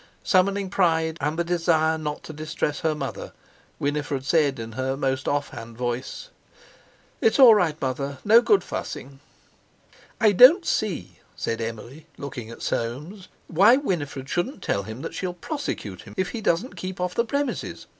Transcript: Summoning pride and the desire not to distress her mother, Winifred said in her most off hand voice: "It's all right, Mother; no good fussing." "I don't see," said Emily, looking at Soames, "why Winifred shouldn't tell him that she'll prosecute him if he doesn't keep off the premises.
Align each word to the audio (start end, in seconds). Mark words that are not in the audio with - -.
Summoning 0.23 0.71
pride 0.71 1.19
and 1.21 1.37
the 1.37 1.43
desire 1.43 1.95
not 1.95 2.23
to 2.23 2.33
distress 2.33 2.79
her 2.79 2.95
mother, 2.95 3.33
Winifred 3.77 4.25
said 4.25 4.57
in 4.57 4.71
her 4.71 4.97
most 4.97 5.27
off 5.27 5.49
hand 5.49 5.77
voice: 5.77 6.29
"It's 7.21 7.37
all 7.37 7.53
right, 7.53 7.79
Mother; 7.79 8.17
no 8.25 8.41
good 8.41 8.63
fussing." 8.63 9.19
"I 10.19 10.31
don't 10.31 10.65
see," 10.65 11.19
said 11.35 11.61
Emily, 11.61 12.07
looking 12.17 12.49
at 12.49 12.63
Soames, 12.63 13.27
"why 13.47 13.75
Winifred 13.77 14.27
shouldn't 14.27 14.63
tell 14.63 14.81
him 14.81 15.03
that 15.03 15.13
she'll 15.13 15.35
prosecute 15.35 16.01
him 16.01 16.15
if 16.17 16.29
he 16.29 16.41
doesn't 16.41 16.77
keep 16.77 16.99
off 16.99 17.13
the 17.13 17.23
premises. 17.23 17.85